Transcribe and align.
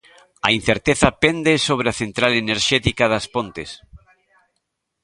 A 0.47 0.49
incerteza 0.57 1.15
pende 1.23 1.53
sobre 1.67 1.87
a 1.89 1.97
central 2.01 2.31
enerxética 2.43 3.05
das 3.13 3.25
Pontes. 3.35 3.69